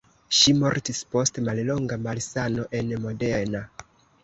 [0.35, 3.65] Ŝi mortis post mallonga malsano en Modena.